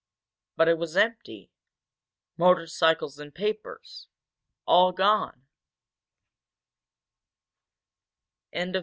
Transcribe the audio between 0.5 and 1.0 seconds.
But it was